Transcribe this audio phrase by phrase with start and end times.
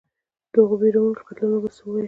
[0.51, 1.99] د هغو وېروونکو قتلونو به څه ووایې.